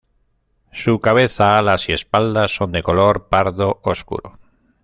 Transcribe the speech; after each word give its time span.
Su 0.71 0.99
cabeza, 0.99 1.59
alas 1.59 1.87
y 1.87 1.93
espalda 1.93 2.47
son 2.47 2.71
de 2.71 2.81
color 2.81 3.29
pardo 3.29 3.81
oscuro. 3.83 4.39